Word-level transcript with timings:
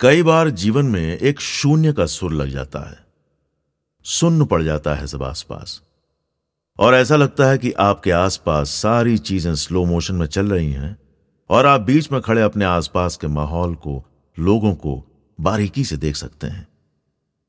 कई 0.00 0.22
बार 0.22 0.50
जीवन 0.50 0.86
में 0.86 1.18
एक 1.18 1.40
शून्य 1.40 1.92
का 1.92 2.06
सुर 2.06 2.32
लग 2.32 2.48
जाता 2.48 2.80
है। 2.90 3.06
सुन्न 4.04 4.44
पड़ 4.44 4.62
जाता 4.62 4.94
है 4.94 5.06
सब 5.06 5.22
आसपास। 5.22 5.82
और 6.78 6.94
ऐसा 6.94 7.16
लगता 7.16 7.46
है 7.46 7.58
कि 7.58 7.72
आपके 7.72 8.10
आसपास 8.10 8.70
सारी 8.70 9.18
चीज़ें 9.18 9.54
स्लो 9.54 9.84
मोशन 9.84 10.14
में 10.14 10.26
चल 10.26 10.50
रही 10.52 10.72
हैं 10.72 10.96
और 11.50 11.66
आप 11.66 11.80
बीच 11.80 12.12
में 12.12 12.20
खड़े 12.20 12.42
अपने 12.42 12.64
आसपास 12.64 13.16
के 13.16 13.26
माहौल 13.26 13.74
को, 13.74 14.04
लोगों 14.38 14.74
को 14.74 15.04
बारीकी 15.40 15.84
से 15.84 15.96
देख 15.96 16.16
सकते 16.16 16.46
हैं। 16.46 16.68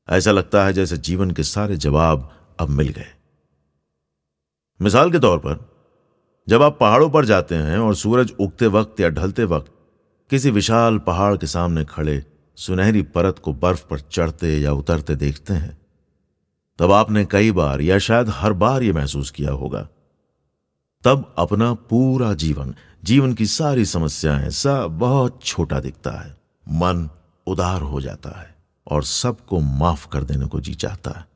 ऐसा 0.08 0.30
लगता 0.30 0.64
है 0.64 0.72
जैसे 0.72 0.96
जीवन 0.96 1.30
के 1.30 1.42
सारे 1.42 1.76
जवाब 1.76 2.32
अब 2.60 2.68
मिल 2.68 2.88
गए। 2.88 3.12
मिसाल 4.82 5.12
के 5.12 5.18
तौर 5.18 5.38
पर, 5.38 5.70
जब 6.48 6.62
आप 6.62 6.78
पहाड़ों 6.80 7.10
पर 7.10 7.24
जाते 7.24 7.54
हैं 7.54 7.78
और 7.78 7.94
सूरज 7.94 8.32
उगते 8.40 8.66
वक्त 8.66 9.00
या 9.00 9.08
ढलते 9.08 9.44
वक्त 9.44 9.72
किसी 10.30 10.50
विशाल 10.50 10.98
पहाड़ 10.98 11.36
के 11.36 11.46
सामने 11.46 11.84
खड़े 11.84 12.24
सुनहरी 12.58 13.02
परत 13.02 13.38
को 13.38 13.52
बर्फ़ 13.52 13.84
पर 13.86 14.00
चढ़ते 14.00 14.58
या 14.58 14.72
उतरते 14.72 15.16
देखते 15.16 15.54
हैं। 15.54 15.78
तब 16.78 16.92
आपने 16.92 17.24
कई 17.24 17.52
बार, 17.52 17.80
या 17.80 17.98
शायद 17.98 18.28
हर 18.28 18.52
बार 18.52 18.82
यह 18.82 18.92
महसूस 18.92 19.30
किया 19.30 19.50
होगा। 19.50 19.88
तब 21.04 21.34
अपना 21.38 21.74
पूरा 21.74 22.34
जीवन 22.34 22.74
जीवन 23.04 23.32
की 23.32 23.46
सारी 23.46 23.84
समस्याएँ, 23.84 24.50
सब 24.50 24.86
बहुत 24.90 25.40
छोटा 25.44 25.80
दिखता 25.80 26.10
है। 26.10 26.36
मन 26.68 27.10
उदार 27.46 27.82
हो 27.82 28.00
जाता 28.00 28.40
है 28.40 28.54
और 28.86 29.02
सबको 29.02 29.60
माफ़ 29.60 30.08
कर 30.08 30.24
देने 30.24 30.46
को 30.46 30.60
जी 30.60 30.74
चाहता 30.74 31.10
है। 31.10 31.26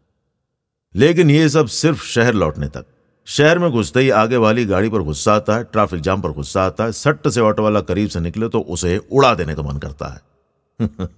लेकिन 0.95 1.31
यह 1.31 1.49
सब 1.49 1.67
सिर्फ़ 1.67 2.05
शहर 2.05 2.35
लौटने 2.35 2.69
तक। 2.69 2.87
शहर 3.25 3.59
में 3.59 3.71
घुसते 3.71 4.01
ही 4.01 4.11
आगे 4.11 4.37
वाली 4.37 4.65
गाड़ी 4.65 4.89
पर 4.89 5.03
गुस्सा 5.03 5.35
आता 5.35 5.57
है, 5.57 5.65
ट्रैफ़िक 5.65 6.01
जाम 6.01 6.21
पर 6.21 6.31
गुस्सा 6.31 6.63
आता 6.65 6.85
है, 6.85 6.93
सट्ट 6.93 7.29
से 7.29 7.41
ऑटो 7.41 7.63
वाला 7.63 7.81
करीब 7.81 8.09
से 8.09 8.21
निकले 8.21 8.49
तो 8.49 8.61
उसे 8.61 8.99
उड़ा 9.13 9.35
देने 9.35 9.55
का 9.55 9.63
मन 9.63 9.79
करता 9.79 10.07
है। 10.07 10.32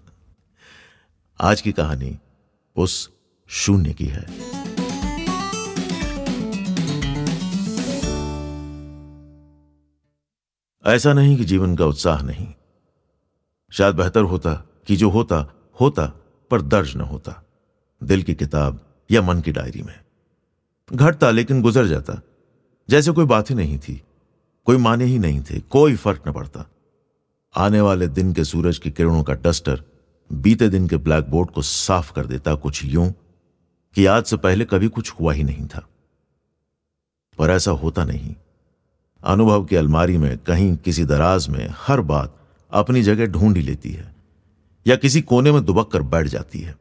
आज 1.40 1.60
की 1.60 1.72
कहानी 1.72 2.18
उस 2.76 3.10
शून्य 3.48 3.92
की 3.92 4.06
है। 4.06 4.22
ऐसा 10.86 11.12
नहीं 11.12 11.36
कि 11.36 11.44
जीवन 11.44 11.76
का 11.76 11.86
उत्साह 11.86 12.22
नहीं। 12.22 12.54
शायद 13.72 13.94
बेहतर 13.94 14.22
होता 14.22 14.54
कि 14.86 14.96
जो 14.96 15.10
होता 15.10 15.54
होता, 15.80 16.06
पर 16.50 16.62
दर्ज 16.62 16.96
न 16.96 17.00
होता। 17.00 17.44
दिल 18.02 18.22
की 18.22 18.34
किताब 18.34 18.80
या 19.10 19.22
मन 19.22 19.40
की 19.40 19.52
डायरी 19.52 19.82
में। 19.82 20.00
घटता 20.92 21.30
लेकिन 21.30 21.62
गुजर 21.62 21.86
जाता। 21.86 22.22
जैसे 22.90 23.12
कोई 23.12 23.26
बात 23.26 23.50
ही 23.50 23.54
नहीं 23.54 23.78
थी। 23.78 24.02
कोई 24.64 24.76
माने 24.76 25.04
ही 25.04 25.18
नहीं 25.18 25.42
थे। 25.42 25.60
कोई 25.60 25.96
फ़र्क 25.96 26.22
न 26.28 26.32
पड़ता। 26.32 26.66
आने 27.56 27.80
वाले 27.80 28.08
दिन 28.08 28.32
के 28.32 28.44
सूरज 28.44 28.78
की 28.78 28.90
किरणों 28.90 29.22
का 29.22 29.34
डस्टर 29.34 29.84
बीते 30.32 30.68
दिन 30.68 30.88
के 30.88 30.96
ब्लैक 30.96 31.24
बोर्ड 31.24 31.50
को 31.50 31.62
साफ़ 31.62 32.12
कर 32.12 32.26
देता 32.26 32.54
कुछ 32.54 32.84
यूँ 32.84 33.14
कि 33.94 34.06
आज 34.06 34.24
से 34.24 34.36
पहले 34.36 34.64
कभी 34.64 34.88
कुछ 34.88 35.12
हुआ 35.20 35.32
ही 35.32 35.42
नहीं 35.42 35.66
था। 35.66 35.88
पर 37.38 37.50
ऐसा 37.50 37.70
होता 37.70 38.04
नहीं। 38.04 38.34
अनुभव 39.24 39.64
की 39.64 39.76
अलमारी 39.76 40.18
में 40.18 40.38
कहीं 40.38 40.76
किसी 40.76 41.04
दराज 41.04 41.48
में 41.48 41.68
हर 41.72 42.00
बात 42.00 42.36
अपनी 42.72 43.02
जगह 43.02 43.26
ढूंढ 43.26 43.56
ही 43.56 43.62
लेती 43.62 43.90
है 43.90 44.16
या 44.86 44.96
किसी 44.96 45.22
कोने 45.22 45.52
में 45.52 45.64
दुबक 45.64 45.92
कर 45.92 46.02
बैठ 46.02 46.26
जाती 46.26 46.58
है। 46.58 46.76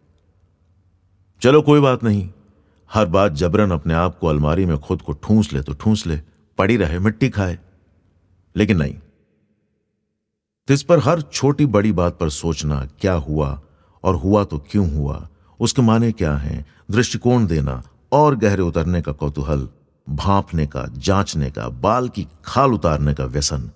चलो 1.42 1.62
कोई 1.62 1.80
बात 1.80 2.04
नहीं। 2.04 2.30
हर 2.94 3.06
बात 3.06 3.32
जबरन 3.32 3.72
अपने 3.72 3.94
आप 3.94 4.20
को 4.20 4.28
अलमारी 4.28 4.66
में 4.66 4.78
खुद 4.78 5.02
को 5.02 5.14
ठूंस 5.14 5.54
ले 5.54 5.62
तो 5.62 5.74
ठूंस 5.74 6.08
ले, 6.08 6.22
पड़ी 6.58 6.78
रहे, 6.78 7.00
मिट्टी 7.00 7.30
खाए। 7.30 7.60
लेकिन 8.56 8.78
नहीं। 8.78 8.96
तिस 10.68 10.84
पर 10.84 11.00
हर 11.00 11.22
छोटी 11.22 11.66
बड़ी 11.66 11.92
बात 11.92 12.18
पर 12.20 12.30
सोचना, 12.30 12.88
क्या 13.00 13.14
हुआ 13.14 13.62
और 14.04 14.16
हुआ 14.16 14.44
तो 14.44 14.58
क्यों 14.58 14.96
हुआ? 14.96 15.28
उसके 15.60 15.82
माने 15.82 16.12
क्या 16.12 16.36
हैं? 16.36 16.66
दृष्टिकोण 16.92 17.48
देना, 17.48 17.84
और 18.12 18.36
गहरे 18.36 18.62
उतरने 18.62 19.02
का 19.02 19.12
कौतूहल, 19.12 19.70
भांपने 20.10 20.68
का, 20.68 20.86
जांचने 20.98 21.52
का, 21.52 21.70
बाल 21.70 22.10
की 22.10 22.28
खाल 22.46 22.74
उतारने 22.74 23.14
का 23.14 23.26
व्यसन। 23.26 23.72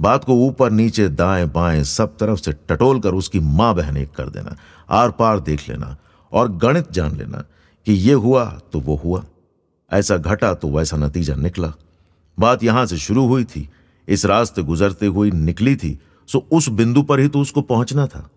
बात 0.00 0.24
को 0.24 0.34
ऊपर, 0.34 0.70
नीचे, 0.70 1.08
दाएँ, 1.08 1.46
बाएँ, 1.46 1.84
सब 1.84 2.16
तरफ़ 2.16 2.40
से 2.40 2.52
टटोल 2.52 3.00
कर 3.00 3.14
उसकी 3.14 3.40
माँ 3.40 3.74
बहन 3.74 4.04
कर 4.04 4.28
देना, 4.28 4.56
आर 4.90 5.10
पार 5.10 5.40
देख 5.40 5.68
लेना, 5.68 5.96
और 6.32 6.52
गणित 6.52 6.92
जान 6.92 7.16
लेना 7.16 7.44
कि 7.86 7.92
ये 7.92 8.12
हुआ 8.12 8.44
तो 8.72 8.80
वो 8.80 8.96
हुआ। 8.96 9.24
ऐसा 9.92 10.16
घटा 10.16 10.54
तो 10.54 10.68
वैसा 10.68 10.96
नतीजा 10.96 11.34
निकला। 11.34 11.72
बात 12.38 12.64
यहाँ 12.64 12.86
से 12.86 12.96
शुरू 12.96 13.26
हुई 13.26 13.44
थी 13.44 13.68
इस 14.08 14.24
रास्ते 14.26 14.62
गुजरते 14.62 15.06
हुई 15.06 15.30
निकली 15.30 15.76
थी, 15.76 15.98
सो 16.28 16.48
उस 16.52 16.68
बिंदु 16.68 17.02
पर 17.02 17.20
ही 17.20 17.28
तो 17.28 17.40
उसको 17.40 17.62
पहुँचना 17.62 18.06
था, 18.06 18.30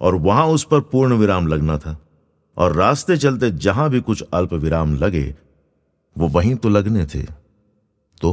और 0.00 0.14
वहाँ 0.14 0.46
उस 0.46 0.66
पर 0.70 0.80
पूर्ण 0.80 1.14
विराम 1.14 1.46
लगना 1.46 1.78
था, 1.78 1.96
और 2.56 2.72
रास्ते 2.72 3.16
चलते 3.16 3.50
जहाँ 3.50 3.90
भी 3.90 4.00
कुछ 4.00 4.22
अल्प 4.22 4.52
विराम 4.52 4.94
लगे, 4.94 5.34
वो 6.16 6.28
वहीं 6.28 6.54
तो 6.54 6.68
लगने 6.68 7.06
थे। 7.06 7.22
तो 8.20 8.32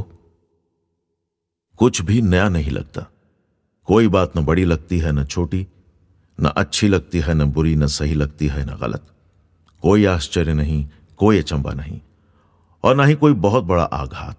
कुछ 1.78 2.02
भी 2.02 2.22
नया 2.22 2.50
नहीं 2.50 2.72
लगता। 2.72 3.06
कोई 3.88 4.08
बात 4.08 4.38
न 4.38 4.46
बड़ी 4.46 4.66
लगती 4.66 5.00
है, 5.00 5.12
न 5.12 5.26
छोटी, 5.26 5.68
न 6.40 6.46
अच्छी 6.48 6.88
लगती 6.88 7.20
है, 7.20 7.34
न 7.34 7.46
बुरी, 7.46 7.76
न 7.76 7.88
सही 7.88 8.16
लगती 8.16 8.48
है, 8.48 8.66
न 8.66 8.78
गलत। 8.78 9.08
कोई 9.84 10.06
आश्चर्य 10.06 10.54
नहीं, 10.54 10.86
कोई 11.18 11.40
अचंबा 11.40 11.74
नहीं, 11.74 12.00
और 12.84 12.96
ना 12.96 13.04
ही 13.04 13.16
कोई 13.16 13.34
बहुत 13.34 13.64
बड़ा 13.64 13.84
आघात। 13.84 14.38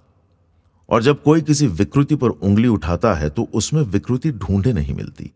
और 0.89 1.03
जब 1.03 1.22
कोई 1.22 1.41
किसी 1.41 1.67
विकृति 1.67 2.17
पर 2.17 2.28
उंगली 2.28 2.69
उठाता 2.69 3.15
है 3.15 3.31
तो 3.31 3.49
उसमें 3.55 3.83
विकृति 3.83 4.31
ढूंढे 4.31 4.72
नहीं 4.72 4.95
मिलती। 4.95 5.31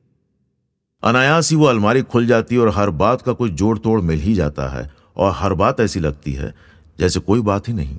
अनायास 1.02 1.50
ही 1.50 1.56
वो 1.56 1.64
अलमारी 1.64 2.02
खुल 2.02 2.26
जाती 2.26 2.54
है 2.54 2.60
और 2.60 2.68
हर 2.68 2.90
बात 2.90 3.22
का 3.22 3.32
कोई 3.32 3.50
जोड़ 3.50 3.78
तोड़ 3.78 4.00
मिल 4.00 4.20
ही 4.20 4.34
जाता 4.34 4.68
है, 4.68 4.90
और 5.16 5.32
हर 5.36 5.54
बात 5.54 5.80
ऐसी 5.80 6.00
लगती 6.00 6.32
है, 6.32 6.54
जैसे 6.98 7.20
कोई 7.20 7.40
बात 7.40 7.68
ही 7.68 7.72
नहीं। 7.72 7.98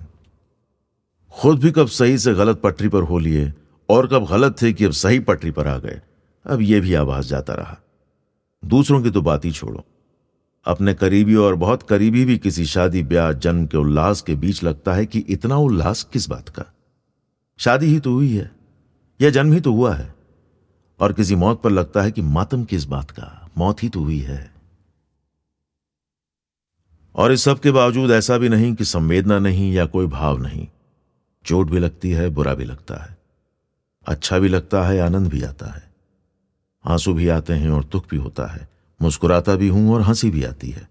खुद 1.32 1.59
भी 1.59 1.72
कब 1.72 1.88
सही 1.88 2.18
से 2.18 2.34
गलत 2.34 2.62
पटरी 2.62 2.88
पर 2.88 3.02
हो 3.02 3.20
लिए, 3.20 3.54
और 3.90 4.08
कब 4.08 4.26
गलत 4.26 4.62
थे 4.62 4.74
कि 4.74 4.86
अब 4.86 4.92
सही 4.92 5.20
पटरी 5.20 5.52
पर 5.52 5.68
आ 5.68 5.78
गए, 5.78 6.02
अब 6.46 6.62
यह 6.62 6.82
भी 6.82 6.94
आवाज़ 6.94 7.28
जाता 7.28 7.54
रहा। 7.54 7.78
दूसरों 8.66 9.02
की 9.04 9.09
तो 9.09 9.22
बात 9.22 9.46
ही 9.46 9.52
छोड़ो। 9.52 9.86
अपने 10.66 10.94
करीबी 10.94 11.36
और 11.36 11.56
बहुत 11.56 11.84
करीबी 11.84 12.26
भी 12.26 12.38
किसी 12.38 12.66
शादी, 12.66 13.04
ब्याह, 13.04 13.32
जन्म 13.32 13.66
के 13.66 13.78
उल्लास 13.78 14.22
के 14.22 14.36
बीच 14.36 14.64
लगता 14.64 14.94
है 14.94 15.06
कि 15.06 15.20
इतना 15.20 15.58
उल्लास 15.58 16.04
किस 16.04 16.30
बात 16.30 16.50
का? 16.50 16.64
शादी 17.59 17.86
ही 17.86 18.00
तो 18.00 18.14
हुई 18.14 18.36
है, 18.36 18.52
या 19.22 19.30
जन्म 19.30 19.53
ही 19.53 19.59
तो 19.59 19.74
हुआ 19.74 19.96
है, 19.96 20.14
और 21.00 21.14
किसी 21.14 21.36
मौत 21.36 21.62
पर 21.62 21.70
लगता 21.70 22.02
है 22.02 22.12
कि 22.12 22.22
मातम 22.22 22.64
किस 22.64 22.86
बात 22.86 23.12
का, 23.12 23.50
मौत 23.58 23.84
ही 23.84 23.90
तो 23.90 24.00
हुई 24.00 24.20
है। 24.20 24.52
और 27.16 27.31
इस 27.31 27.44
सब 27.44 27.59
के 27.59 27.72
बावजूद 27.72 28.12
ऐसा 28.12 28.38
भी 28.38 28.50
नहीं 28.50 28.74
कि 28.75 28.86
संवेदना 28.86 29.40
नहीं 29.40 29.74
या 29.74 29.86
कोई 29.86 30.08
भाव 30.08 30.38
नहीं, 30.38 30.68
चोट 31.46 31.70
भी 31.70 31.80
लगती 31.80 32.12
है, 32.12 32.30
बुरा 32.30 32.53
भी 32.53 32.64
लगता 32.64 33.03
है 33.03 33.18
अच्छा 34.08 34.40
भी 34.40 34.50
लगता 34.50 34.84
है, 34.84 35.00
आनंद 35.00 35.28
भी 35.28 35.41
आता 35.44 35.66
है, 35.66 35.84
आँसू 36.85 37.14
भी 37.14 37.28
आते 37.28 37.53
हैं 37.53 37.70
और 37.70 37.84
दुख 37.84 38.09
भी 38.09 38.17
होता 38.17 38.46
है, 38.46 38.67
मुस्कुराता 39.02 39.56
भी 39.56 39.67
हूँ 39.67 39.94
और 39.94 40.02
हँसी 40.02 40.29
भी 40.29 40.44
आती 40.44 40.70
है, 40.70 40.88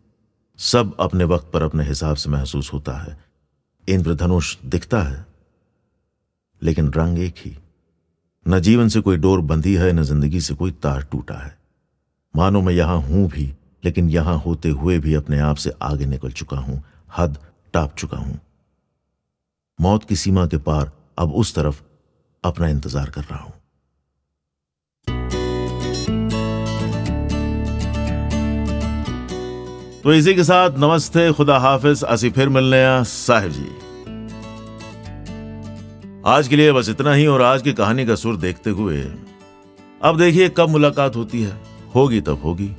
सब 0.58 0.96
अपने 1.00 1.24
वक्त 1.24 1.50
पर 1.52 1.62
अपने 1.62 1.84
हिसाब 1.84 2.16
से 2.16 2.30
महसूस 2.30 2.72
होता 2.72 2.92
है, 2.92 3.18
इंद्रधनुष 3.88 4.56
दिखता 4.66 5.02
है 5.02 5.27
लेकिन 6.62 6.92
रंग 6.92 7.18
एक 7.18 7.34
ही। 7.38 7.56
न 8.46 8.60
जीवन 8.60 8.88
से 8.88 9.00
कोई 9.00 9.16
डोर 9.16 9.40
बंधी 9.42 9.74
है, 9.74 9.92
न 9.92 10.02
ज़िंदगी 10.02 10.40
से 10.40 10.54
कोई 10.54 10.70
तार 10.72 11.02
टूटा 11.12 11.34
है। 11.34 11.56
मानो 12.34 12.60
मैं 12.62 12.72
यहाँ 12.72 13.00
हूँ 13.00 13.28
भी, 13.28 13.52
लेकिन 13.84 14.08
यहाँ 14.10 14.36
होते 14.38 14.68
हुए 14.68 14.98
भी 14.98 15.14
अपने 15.14 15.38
आप 15.40 15.56
से 15.56 15.72
आगे 15.82 16.06
निकल 16.06 16.30
चुका 16.32 16.56
हूँ, 16.56 16.82
हद 17.18 17.38
टाप 17.74 17.94
चुका 17.98 18.16
हूँ। 18.16 18.38
मौत 19.78 20.04
की 20.04 20.16
सीमा 20.16 20.46
के 20.46 20.56
पार 20.58 20.90
अब 21.18 21.32
उस 21.34 21.54
तरफ़ 21.54 21.80
अपना 22.44 22.68
इंतज़ार 22.68 23.10
कर 23.10 23.22
रहा 23.22 23.38
हूँ। 23.38 23.52
तो 30.02 30.12
इसी 30.14 30.34
के 30.34 30.44
साथ 30.44 30.78
नमस्ते, 30.78 31.32
खुदा 31.32 31.58
हाफिज। 31.58 32.02
असी 32.04 32.30
फिर 32.30 32.48
मिलने 32.48 33.04
साहिब 33.04 33.52
जी। 33.52 33.87
आज 36.28 36.48
के 36.48 36.56
लिए 36.56 36.72
बस 36.72 36.88
इतना 36.88 37.12
ही 37.12 37.26
और 37.26 37.42
आज 37.42 37.62
की 37.62 37.72
कहानी 37.72 38.06
का 38.06 38.14
सुर 38.14 38.36
देखते 38.36 38.70
हुए। 38.70 39.04
अब 40.02 40.18
देखिए 40.18 40.48
कब 40.48 40.68
मुलाकात 40.68 41.16
होती 41.16 41.42
है। 41.42 41.60
होगी 41.94 42.20
तब 42.20 42.42
होगी। 42.44 42.70